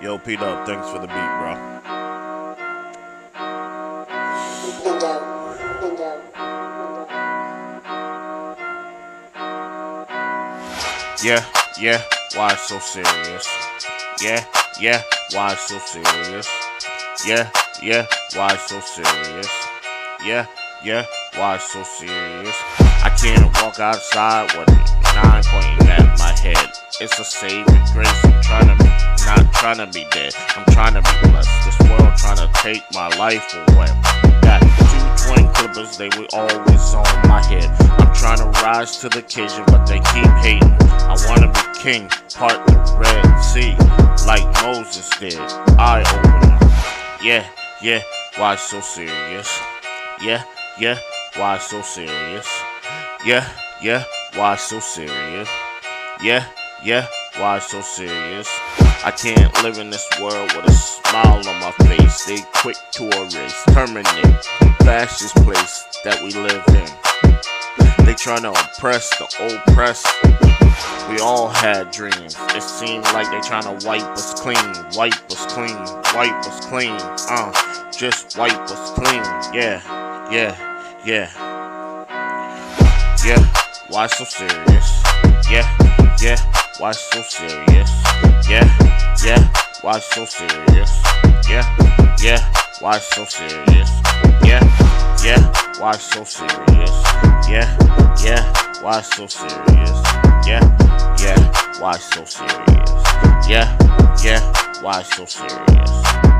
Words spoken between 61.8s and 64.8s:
face. They quick to erase, terminate, the